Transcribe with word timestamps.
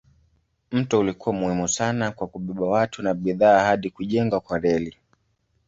Mto 0.71 0.99
ulikuwa 0.99 1.35
muhimu 1.35 1.67
sana 1.67 2.11
kwa 2.11 2.27
kubeba 2.27 2.65
watu 2.67 3.03
na 3.03 3.13
bidhaa 3.13 3.63
hadi 3.65 3.89
kujengwa 3.89 4.39
kwa 4.41 4.59
reli. 4.59 4.97